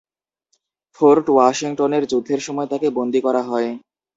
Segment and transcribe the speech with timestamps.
[0.99, 3.69] Fort ওয়াশিংটনের যুদ্ধের সময় তাকে বন্দী করা হয়।